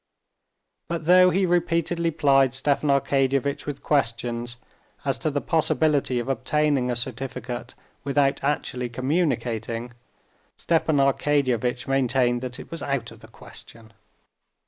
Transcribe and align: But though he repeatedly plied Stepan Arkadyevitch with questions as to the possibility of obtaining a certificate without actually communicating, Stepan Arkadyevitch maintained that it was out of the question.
But 0.87 1.05
though 1.05 1.29
he 1.29 1.45
repeatedly 1.45 2.09
plied 2.09 2.55
Stepan 2.55 2.89
Arkadyevitch 2.89 3.67
with 3.67 3.83
questions 3.83 4.57
as 5.05 5.19
to 5.19 5.29
the 5.29 5.41
possibility 5.41 6.17
of 6.17 6.27
obtaining 6.27 6.89
a 6.89 6.95
certificate 6.95 7.75
without 8.03 8.43
actually 8.43 8.89
communicating, 8.89 9.91
Stepan 10.57 10.95
Arkadyevitch 10.97 11.87
maintained 11.87 12.41
that 12.41 12.59
it 12.59 12.71
was 12.71 12.81
out 12.81 13.11
of 13.11 13.19
the 13.19 13.27
question. 13.27 13.93